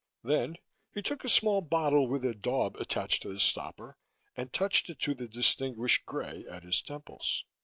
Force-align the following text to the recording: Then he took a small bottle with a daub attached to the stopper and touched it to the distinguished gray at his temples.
Then 0.23 0.55
he 0.95 1.03
took 1.03 1.23
a 1.23 1.29
small 1.29 1.61
bottle 1.61 2.07
with 2.07 2.25
a 2.25 2.33
daub 2.33 2.75
attached 2.77 3.21
to 3.21 3.31
the 3.31 3.39
stopper 3.39 3.99
and 4.35 4.51
touched 4.51 4.89
it 4.89 4.99
to 5.01 5.13
the 5.13 5.27
distinguished 5.27 6.07
gray 6.07 6.43
at 6.49 6.63
his 6.63 6.81
temples. 6.81 7.45